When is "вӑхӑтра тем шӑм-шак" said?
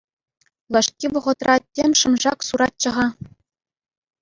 1.13-2.39